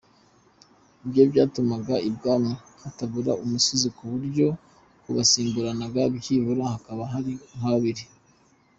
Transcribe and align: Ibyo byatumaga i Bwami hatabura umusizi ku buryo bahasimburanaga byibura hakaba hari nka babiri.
Ibyo 1.05 1.23
byatumaga 1.31 1.95
i 2.09 2.11
Bwami 2.15 2.51
hatabura 2.81 3.31
umusizi 3.43 3.87
ku 3.95 4.03
buryo 4.11 4.47
bahasimburanaga 5.13 6.01
byibura 6.15 6.63
hakaba 6.73 7.03
hari 7.13 7.31
nka 7.57 7.69
babiri. 7.73 8.03